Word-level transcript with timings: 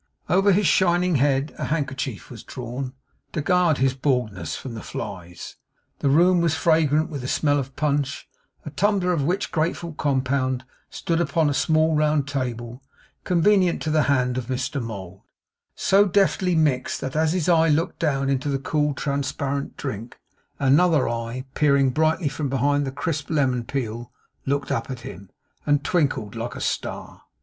Over 0.31 0.51
his 0.51 0.65
shining 0.65 1.17
head 1.17 1.53
a 1.59 1.65
handkerchief 1.65 2.31
was 2.31 2.41
drawn, 2.41 2.95
to 3.33 3.39
guard 3.43 3.77
his 3.77 3.93
baldness 3.93 4.55
from 4.55 4.73
the 4.73 4.81
flies. 4.81 5.57
The 5.99 6.09
room 6.09 6.41
was 6.41 6.55
fragrant 6.55 7.11
with 7.11 7.21
the 7.21 7.27
smell 7.27 7.59
of 7.59 7.75
punch, 7.75 8.27
a 8.65 8.71
tumbler 8.71 9.13
of 9.13 9.23
which 9.23 9.51
grateful 9.51 9.93
compound 9.93 10.65
stood 10.89 11.21
upon 11.21 11.51
a 11.51 11.53
small 11.53 11.95
round 11.95 12.27
table, 12.27 12.81
convenient 13.25 13.79
to 13.83 13.91
the 13.91 14.01
hand 14.09 14.39
of 14.39 14.47
Mr 14.47 14.81
Mould; 14.81 15.21
so 15.75 16.05
deftly 16.05 16.55
mixed 16.55 16.99
that 17.01 17.15
as 17.15 17.33
his 17.33 17.47
eye 17.47 17.69
looked 17.69 17.99
down 17.99 18.27
into 18.27 18.49
the 18.49 18.57
cool 18.57 18.95
transparent 18.95 19.77
drink, 19.77 20.17
another 20.57 21.07
eye, 21.07 21.45
peering 21.53 21.91
brightly 21.91 22.27
from 22.27 22.49
behind 22.49 22.87
the 22.87 22.91
crisp 22.91 23.29
lemon 23.29 23.63
peel, 23.65 24.11
looked 24.47 24.71
up 24.71 24.89
at 24.89 25.01
him, 25.01 25.29
and 25.63 25.83
twinkled 25.83 26.33
like 26.35 26.55
a 26.55 26.59
star. 26.59 27.21